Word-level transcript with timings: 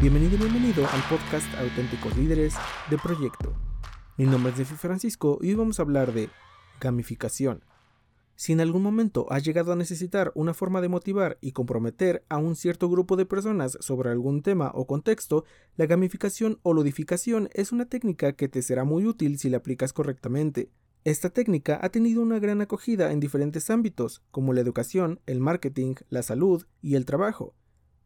Bienvenido 0.00 0.34
y 0.34 0.38
bienvenido 0.38 0.84
al 0.88 1.00
podcast 1.08 1.46
Auténticos 1.58 2.16
Líderes 2.16 2.54
de 2.90 2.98
Proyecto. 2.98 3.54
Mi 4.16 4.26
nombre 4.26 4.52
es 4.52 4.58
Nefi 4.58 4.74
Francisco 4.74 5.38
y 5.40 5.50
hoy 5.50 5.54
vamos 5.54 5.78
a 5.78 5.82
hablar 5.82 6.12
de 6.12 6.28
gamificación. 6.80 7.64
Si 8.34 8.52
en 8.52 8.60
algún 8.60 8.82
momento 8.82 9.30
has 9.30 9.44
llegado 9.44 9.72
a 9.72 9.76
necesitar 9.76 10.32
una 10.34 10.54
forma 10.54 10.80
de 10.80 10.88
motivar 10.88 11.38
y 11.40 11.52
comprometer 11.52 12.24
a 12.28 12.38
un 12.38 12.56
cierto 12.56 12.90
grupo 12.90 13.14
de 13.14 13.26
personas 13.26 13.78
sobre 13.80 14.10
algún 14.10 14.42
tema 14.42 14.72
o 14.74 14.88
contexto, 14.88 15.44
la 15.76 15.86
gamificación 15.86 16.58
o 16.62 16.74
ludificación 16.74 17.48
es 17.52 17.70
una 17.70 17.86
técnica 17.86 18.32
que 18.32 18.48
te 18.48 18.60
será 18.60 18.82
muy 18.82 19.06
útil 19.06 19.38
si 19.38 19.50
la 19.50 19.58
aplicas 19.58 19.92
correctamente. 19.92 20.72
Esta 21.04 21.30
técnica 21.30 21.78
ha 21.80 21.90
tenido 21.90 22.22
una 22.22 22.40
gran 22.40 22.60
acogida 22.60 23.12
en 23.12 23.20
diferentes 23.20 23.70
ámbitos, 23.70 24.20
como 24.32 24.52
la 24.52 24.60
educación, 24.60 25.20
el 25.26 25.38
marketing, 25.38 25.94
la 26.10 26.24
salud 26.24 26.66
y 26.82 26.96
el 26.96 27.04
trabajo. 27.04 27.54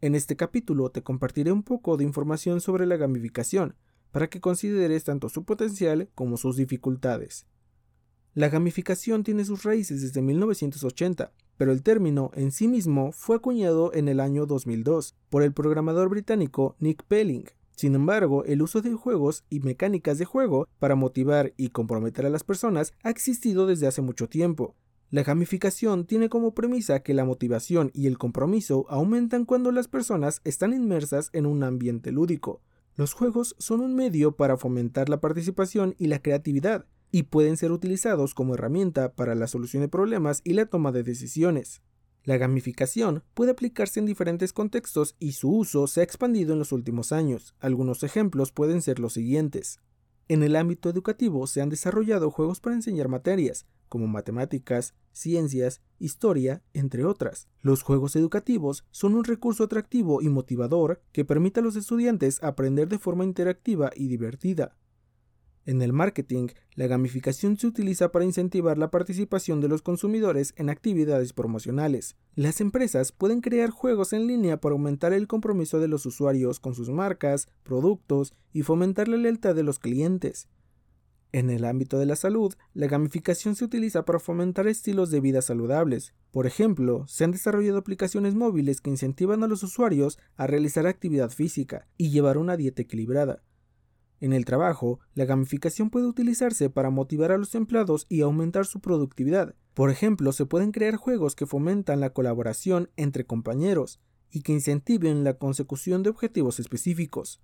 En 0.00 0.14
este 0.14 0.36
capítulo 0.36 0.90
te 0.90 1.02
compartiré 1.02 1.50
un 1.50 1.64
poco 1.64 1.96
de 1.96 2.04
información 2.04 2.60
sobre 2.60 2.86
la 2.86 2.96
gamificación, 2.96 3.74
para 4.12 4.30
que 4.30 4.40
consideres 4.40 5.02
tanto 5.02 5.28
su 5.28 5.44
potencial 5.44 6.08
como 6.14 6.36
sus 6.36 6.56
dificultades. 6.56 7.46
La 8.32 8.48
gamificación 8.48 9.24
tiene 9.24 9.44
sus 9.44 9.64
raíces 9.64 10.00
desde 10.00 10.22
1980, 10.22 11.32
pero 11.56 11.72
el 11.72 11.82
término 11.82 12.30
en 12.34 12.52
sí 12.52 12.68
mismo 12.68 13.10
fue 13.10 13.34
acuñado 13.34 13.92
en 13.92 14.06
el 14.06 14.20
año 14.20 14.46
2002 14.46 15.16
por 15.30 15.42
el 15.42 15.52
programador 15.52 16.08
británico 16.08 16.76
Nick 16.78 17.02
Pelling. 17.02 17.46
Sin 17.74 17.96
embargo, 17.96 18.44
el 18.44 18.62
uso 18.62 18.80
de 18.80 18.92
juegos 18.92 19.44
y 19.50 19.58
mecánicas 19.58 20.18
de 20.18 20.24
juego 20.24 20.68
para 20.78 20.94
motivar 20.94 21.54
y 21.56 21.70
comprometer 21.70 22.24
a 22.24 22.30
las 22.30 22.44
personas 22.44 22.92
ha 23.02 23.10
existido 23.10 23.66
desde 23.66 23.88
hace 23.88 24.02
mucho 24.02 24.28
tiempo, 24.28 24.76
la 25.10 25.22
gamificación 25.22 26.04
tiene 26.04 26.28
como 26.28 26.52
premisa 26.52 27.00
que 27.00 27.14
la 27.14 27.24
motivación 27.24 27.90
y 27.94 28.08
el 28.08 28.18
compromiso 28.18 28.84
aumentan 28.90 29.46
cuando 29.46 29.72
las 29.72 29.88
personas 29.88 30.42
están 30.44 30.74
inmersas 30.74 31.30
en 31.32 31.46
un 31.46 31.64
ambiente 31.64 32.12
lúdico. 32.12 32.60
Los 32.94 33.14
juegos 33.14 33.56
son 33.58 33.80
un 33.80 33.94
medio 33.94 34.36
para 34.36 34.58
fomentar 34.58 35.08
la 35.08 35.18
participación 35.18 35.94
y 35.98 36.08
la 36.08 36.20
creatividad, 36.20 36.84
y 37.10 37.22
pueden 37.22 37.56
ser 37.56 37.72
utilizados 37.72 38.34
como 38.34 38.54
herramienta 38.54 39.14
para 39.14 39.34
la 39.34 39.46
solución 39.46 39.82
de 39.82 39.88
problemas 39.88 40.42
y 40.44 40.52
la 40.52 40.66
toma 40.66 40.92
de 40.92 41.02
decisiones. 41.02 41.80
La 42.24 42.36
gamificación 42.36 43.22
puede 43.32 43.52
aplicarse 43.52 44.00
en 44.00 44.04
diferentes 44.04 44.52
contextos 44.52 45.16
y 45.18 45.32
su 45.32 45.50
uso 45.50 45.86
se 45.86 46.00
ha 46.00 46.04
expandido 46.04 46.52
en 46.52 46.58
los 46.58 46.72
últimos 46.72 47.12
años. 47.12 47.54
Algunos 47.60 48.02
ejemplos 48.02 48.52
pueden 48.52 48.82
ser 48.82 48.98
los 48.98 49.14
siguientes. 49.14 49.80
En 50.28 50.42
el 50.42 50.54
ámbito 50.54 50.90
educativo 50.90 51.46
se 51.46 51.62
han 51.62 51.70
desarrollado 51.70 52.30
juegos 52.30 52.60
para 52.60 52.76
enseñar 52.76 53.08
materias, 53.08 53.64
como 53.88 54.06
matemáticas, 54.06 54.94
ciencias, 55.12 55.80
historia, 55.98 56.62
entre 56.74 57.04
otras. 57.04 57.48
Los 57.60 57.82
juegos 57.82 58.14
educativos 58.16 58.84
son 58.90 59.14
un 59.14 59.24
recurso 59.24 59.64
atractivo 59.64 60.22
y 60.22 60.28
motivador 60.28 61.02
que 61.12 61.24
permite 61.24 61.60
a 61.60 61.62
los 61.62 61.76
estudiantes 61.76 62.42
aprender 62.42 62.88
de 62.88 62.98
forma 62.98 63.24
interactiva 63.24 63.90
y 63.94 64.08
divertida. 64.08 64.76
En 65.68 65.82
el 65.82 65.92
marketing, 65.92 66.48
la 66.76 66.86
gamificación 66.86 67.58
se 67.58 67.66
utiliza 67.66 68.10
para 68.10 68.24
incentivar 68.24 68.78
la 68.78 68.90
participación 68.90 69.60
de 69.60 69.68
los 69.68 69.82
consumidores 69.82 70.54
en 70.56 70.70
actividades 70.70 71.34
promocionales. 71.34 72.16
Las 72.34 72.62
empresas 72.62 73.12
pueden 73.12 73.42
crear 73.42 73.68
juegos 73.68 74.14
en 74.14 74.26
línea 74.26 74.62
para 74.62 74.72
aumentar 74.72 75.12
el 75.12 75.26
compromiso 75.26 75.78
de 75.78 75.88
los 75.88 76.06
usuarios 76.06 76.58
con 76.58 76.74
sus 76.74 76.88
marcas, 76.88 77.48
productos 77.64 78.32
y 78.54 78.62
fomentar 78.62 79.08
la 79.08 79.18
lealtad 79.18 79.54
de 79.54 79.62
los 79.62 79.78
clientes. 79.78 80.48
En 81.30 81.50
el 81.50 81.66
ámbito 81.66 81.98
de 81.98 82.06
la 82.06 82.16
salud, 82.16 82.54
la 82.72 82.86
gamificación 82.86 83.54
se 83.54 83.64
utiliza 83.64 84.06
para 84.06 84.18
fomentar 84.18 84.66
estilos 84.66 85.10
de 85.10 85.20
vida 85.20 85.42
saludables. 85.42 86.14
Por 86.30 86.46
ejemplo, 86.46 87.06
se 87.06 87.24
han 87.24 87.32
desarrollado 87.32 87.76
aplicaciones 87.76 88.34
móviles 88.34 88.80
que 88.80 88.88
incentivan 88.88 89.42
a 89.42 89.46
los 89.46 89.62
usuarios 89.62 90.18
a 90.36 90.46
realizar 90.46 90.86
actividad 90.86 91.30
física 91.30 91.86
y 91.98 92.10
llevar 92.10 92.38
una 92.38 92.56
dieta 92.56 92.80
equilibrada. 92.80 93.42
En 94.20 94.32
el 94.32 94.46
trabajo, 94.46 95.00
la 95.14 95.26
gamificación 95.26 95.90
puede 95.90 96.06
utilizarse 96.06 96.70
para 96.70 96.90
motivar 96.90 97.30
a 97.30 97.38
los 97.38 97.54
empleados 97.54 98.06
y 98.08 98.22
aumentar 98.22 98.64
su 98.64 98.80
productividad. 98.80 99.54
Por 99.74 99.90
ejemplo, 99.90 100.32
se 100.32 100.46
pueden 100.46 100.72
crear 100.72 100.96
juegos 100.96 101.36
que 101.36 101.46
fomentan 101.46 102.00
la 102.00 102.12
colaboración 102.14 102.90
entre 102.96 103.26
compañeros 103.26 104.00
y 104.30 104.40
que 104.40 104.52
incentiven 104.52 105.24
la 105.24 105.34
consecución 105.34 106.02
de 106.02 106.10
objetivos 106.10 106.58
específicos. 106.58 107.40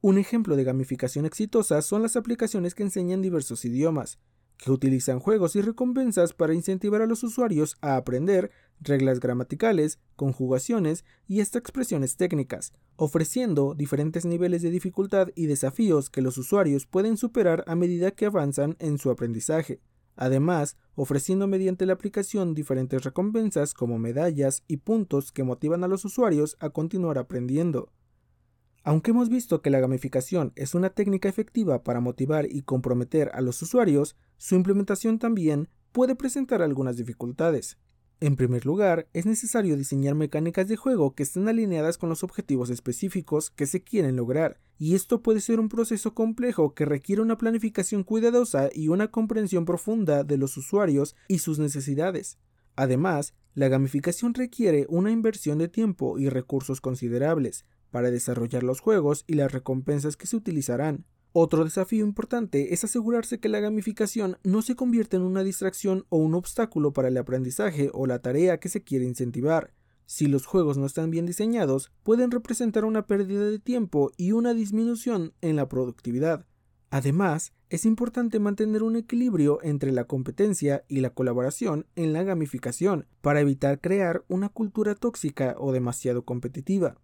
Un 0.00 0.16
ejemplo 0.18 0.54
de 0.54 0.62
gamificación 0.62 1.26
exitosa 1.26 1.82
son 1.82 2.02
las 2.02 2.14
aplicaciones 2.14 2.76
que 2.76 2.84
enseñan 2.84 3.20
diversos 3.20 3.64
idiomas, 3.64 4.20
que 4.56 4.70
utilizan 4.70 5.18
juegos 5.18 5.56
y 5.56 5.60
recompensas 5.60 6.34
para 6.34 6.54
incentivar 6.54 7.02
a 7.02 7.06
los 7.06 7.24
usuarios 7.24 7.76
a 7.80 7.96
aprender 7.96 8.52
reglas 8.80 9.18
gramaticales, 9.18 9.98
conjugaciones 10.14 11.04
y 11.26 11.40
hasta 11.40 11.58
expresiones 11.58 12.16
técnicas, 12.16 12.74
ofreciendo 12.94 13.74
diferentes 13.74 14.24
niveles 14.24 14.62
de 14.62 14.70
dificultad 14.70 15.30
y 15.34 15.46
desafíos 15.46 16.10
que 16.10 16.22
los 16.22 16.38
usuarios 16.38 16.86
pueden 16.86 17.16
superar 17.16 17.64
a 17.66 17.74
medida 17.74 18.12
que 18.12 18.26
avanzan 18.26 18.76
en 18.78 18.98
su 18.98 19.10
aprendizaje. 19.10 19.80
Además, 20.14 20.76
ofreciendo 20.94 21.48
mediante 21.48 21.86
la 21.86 21.94
aplicación 21.94 22.54
diferentes 22.54 23.02
recompensas 23.02 23.74
como 23.74 23.98
medallas 23.98 24.62
y 24.68 24.76
puntos 24.76 25.32
que 25.32 25.42
motivan 25.42 25.82
a 25.82 25.88
los 25.88 26.04
usuarios 26.04 26.56
a 26.60 26.70
continuar 26.70 27.18
aprendiendo. 27.18 27.92
Aunque 28.84 29.10
hemos 29.10 29.28
visto 29.28 29.60
que 29.60 29.70
la 29.70 29.80
gamificación 29.80 30.52
es 30.56 30.74
una 30.74 30.90
técnica 30.90 31.28
efectiva 31.28 31.82
para 31.82 32.00
motivar 32.00 32.46
y 32.50 32.62
comprometer 32.62 33.30
a 33.34 33.40
los 33.40 33.60
usuarios, 33.60 34.16
su 34.36 34.54
implementación 34.54 35.18
también 35.18 35.68
puede 35.92 36.14
presentar 36.14 36.62
algunas 36.62 36.96
dificultades. 36.96 37.78
En 38.20 38.34
primer 38.34 38.66
lugar, 38.66 39.08
es 39.12 39.26
necesario 39.26 39.76
diseñar 39.76 40.16
mecánicas 40.16 40.66
de 40.66 40.76
juego 40.76 41.14
que 41.14 41.22
estén 41.22 41.48
alineadas 41.48 41.98
con 41.98 42.08
los 42.08 42.24
objetivos 42.24 42.68
específicos 42.68 43.50
que 43.50 43.66
se 43.66 43.84
quieren 43.84 44.16
lograr, 44.16 44.58
y 44.76 44.96
esto 44.96 45.22
puede 45.22 45.40
ser 45.40 45.60
un 45.60 45.68
proceso 45.68 46.14
complejo 46.14 46.74
que 46.74 46.84
requiere 46.84 47.22
una 47.22 47.38
planificación 47.38 48.02
cuidadosa 48.02 48.70
y 48.72 48.88
una 48.88 49.12
comprensión 49.12 49.64
profunda 49.64 50.24
de 50.24 50.36
los 50.36 50.56
usuarios 50.56 51.14
y 51.28 51.38
sus 51.38 51.60
necesidades. 51.60 52.38
Además, 52.74 53.34
la 53.54 53.68
gamificación 53.68 54.34
requiere 54.34 54.86
una 54.88 55.12
inversión 55.12 55.58
de 55.58 55.68
tiempo 55.68 56.18
y 56.18 56.28
recursos 56.28 56.80
considerables, 56.80 57.64
para 57.90 58.10
desarrollar 58.10 58.62
los 58.62 58.80
juegos 58.80 59.24
y 59.26 59.34
las 59.34 59.52
recompensas 59.52 60.16
que 60.16 60.26
se 60.26 60.36
utilizarán. 60.36 61.04
Otro 61.32 61.64
desafío 61.64 62.04
importante 62.04 62.72
es 62.72 62.84
asegurarse 62.84 63.38
que 63.38 63.48
la 63.48 63.60
gamificación 63.60 64.38
no 64.42 64.62
se 64.62 64.76
convierta 64.76 65.16
en 65.16 65.22
una 65.22 65.44
distracción 65.44 66.06
o 66.08 66.16
un 66.16 66.34
obstáculo 66.34 66.92
para 66.92 67.08
el 67.08 67.16
aprendizaje 67.16 67.90
o 67.92 68.06
la 68.06 68.20
tarea 68.20 68.58
que 68.58 68.68
se 68.68 68.82
quiere 68.82 69.04
incentivar. 69.04 69.74
Si 70.06 70.26
los 70.26 70.46
juegos 70.46 70.78
no 70.78 70.86
están 70.86 71.10
bien 71.10 71.26
diseñados, 71.26 71.92
pueden 72.02 72.30
representar 72.30 72.86
una 72.86 73.06
pérdida 73.06 73.44
de 73.44 73.58
tiempo 73.58 74.10
y 74.16 74.32
una 74.32 74.54
disminución 74.54 75.34
en 75.42 75.56
la 75.56 75.68
productividad. 75.68 76.46
Además, 76.90 77.52
es 77.68 77.84
importante 77.84 78.38
mantener 78.38 78.82
un 78.82 78.96
equilibrio 78.96 79.58
entre 79.62 79.92
la 79.92 80.04
competencia 80.04 80.84
y 80.88 81.00
la 81.00 81.10
colaboración 81.10 81.86
en 81.94 82.14
la 82.14 82.22
gamificación 82.22 83.06
para 83.20 83.40
evitar 83.40 83.80
crear 83.80 84.24
una 84.28 84.48
cultura 84.48 84.94
tóxica 84.94 85.54
o 85.58 85.72
demasiado 85.72 86.24
competitiva. 86.24 86.96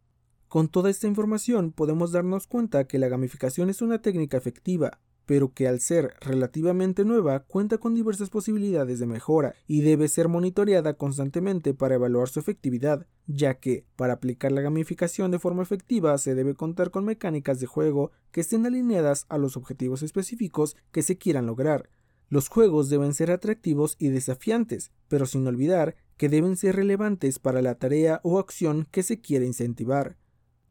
Con 0.55 0.69
toda 0.69 0.89
esta 0.89 1.09
información 1.09 1.73
podemos 1.73 2.13
darnos 2.13 2.47
cuenta 2.47 2.87
que 2.87 3.01
la 3.01 3.09
gamificación 3.09 3.71
es 3.71 3.83
una 3.83 4.01
técnica 4.01 4.37
efectiva, 4.37 5.01
pero 5.27 5.53
que 5.53 5.67
al 5.67 5.81
ser 5.81 6.15
relativamente 6.21 7.05
nueva 7.05 7.41
cuenta 7.41 7.79
con 7.79 7.97
diversas 7.97 8.31
posibilidades 8.31 9.01
de 9.01 9.07
mejora 9.07 9.57
y 9.67 9.81
debe 9.81 10.07
ser 10.07 10.29
monitoreada 10.29 10.95
constantemente 10.95 11.75
para 11.75 11.97
evaluar 11.97 12.29
su 12.29 12.39
efectividad, 12.39 13.09
ya 13.27 13.55
que 13.55 13.85
para 13.97 14.13
aplicar 14.13 14.53
la 14.53 14.61
gamificación 14.61 15.33
de 15.33 15.41
forma 15.41 15.65
efectiva 15.65 16.17
se 16.19 16.37
debe 16.37 16.55
contar 16.55 16.93
con 16.93 17.05
mecánicas 17.05 17.59
de 17.59 17.67
juego 17.67 18.13
que 18.31 18.43
estén 18.43 18.65
alineadas 18.65 19.27
a 19.29 19.39
los 19.39 19.57
objetivos 19.57 20.05
específicos 20.05 20.77
que 20.93 21.03
se 21.03 21.19
quieran 21.19 21.47
lograr. 21.47 21.91
Los 22.29 22.49
juegos 22.49 22.89
deben 22.91 23.13
ser 23.13 23.33
atractivos 23.33 23.97
y 23.99 24.11
desafiantes, 24.11 24.93
pero 25.09 25.27
sin 25.27 25.49
olvidar 25.49 25.97
que 26.17 26.29
deben 26.29 26.57
ser 26.57 26.77
relevantes 26.77 27.41
para 27.41 27.61
la 27.61 27.75
tarea 27.75 28.21
o 28.23 28.39
acción 28.39 28.87
que 28.93 29.03
se 29.03 29.21
quiere 29.21 29.47
incentivar. 29.47 30.17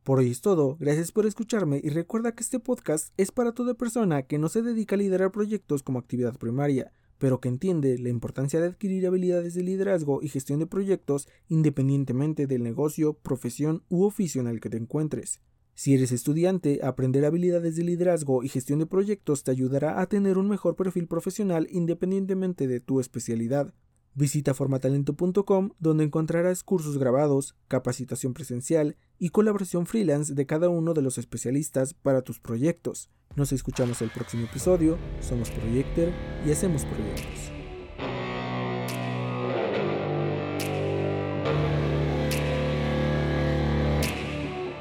Por 0.04 0.20
hoy 0.20 0.32
es 0.32 0.42
todo, 0.42 0.76
gracias 0.82 1.14
por 1.14 1.26
escucharme 1.26 1.80
y 1.82 1.88
recuerda 1.88 2.34
que 2.34 2.44
este 2.44 2.60
podcast 2.60 3.14
es 3.16 3.32
para 3.32 3.54
toda 3.54 3.74
persona 3.74 4.24
que 4.24 4.38
no 4.38 4.50
se 4.50 4.62
dedica 4.62 4.96
a 4.96 4.98
liderar 4.98 5.32
proyectos 5.32 5.82
como 5.82 5.98
actividad 5.98 6.38
primaria, 6.38 6.92
pero 7.20 7.40
que 7.40 7.48
entiende 7.48 7.98
la 7.98 8.10
importancia 8.10 8.60
de 8.60 8.68
adquirir 8.68 9.08
habilidades 9.08 9.54
de 9.54 9.64
liderazgo 9.64 10.22
y 10.22 10.28
gestión 10.28 10.60
de 10.60 10.68
proyectos 10.68 11.30
independientemente 11.48 12.48
del 12.48 12.64
negocio, 12.64 13.14
profesión 13.14 13.84
u 13.88 14.04
oficio 14.04 14.42
en 14.42 14.48
el 14.48 14.60
que 14.60 14.70
te 14.70 14.76
encuentres. 14.76 15.40
Si 15.74 15.94
eres 15.94 16.12
estudiante, 16.12 16.82
aprender 16.84 17.24
habilidades 17.24 17.78
de 17.78 17.86
liderazgo 17.86 18.44
y 18.44 18.50
gestión 18.50 18.80
de 18.80 18.88
proyectos 18.88 19.46
te 19.46 19.52
ayudará 19.52 20.02
a 20.02 20.08
tener 20.08 20.38
un 20.38 20.50
mejor 20.50 20.76
perfil 20.76 21.08
profesional 21.08 21.66
independientemente 21.72 22.68
de 22.68 22.82
tu 22.82 23.00
especialidad. 23.00 23.74
Visita 24.16 24.54
formatalento.com 24.54 25.72
donde 25.80 26.04
encontrarás 26.04 26.62
cursos 26.62 27.00
grabados, 27.00 27.56
capacitación 27.68 28.36
presencial 28.36 28.96
y 29.24 29.30
colaboración 29.30 29.86
freelance 29.86 30.34
de 30.34 30.46
cada 30.46 30.68
uno 30.68 30.94
de 30.94 31.02
los 31.02 31.18
especialistas 31.18 31.94
para 31.94 32.24
tus 32.24 32.42
proyectos. 32.42 33.10
Nos 33.38 33.54
escuchamos 33.54 34.02
el 34.02 34.10
próximo 34.10 34.44
episodio, 34.44 34.98
somos 35.22 35.50
Proyector 35.50 36.10
y 36.46 36.52
hacemos 36.52 36.84
proyectos. 36.84 37.63